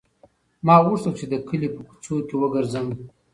ما 0.65 0.75
غوښتل 0.85 1.13
چې 1.19 1.25
د 1.31 1.35
کلي 1.47 1.69
په 1.75 1.81
کوڅو 1.87 2.15
کې 2.27 2.35
وګرځم. 2.37 2.87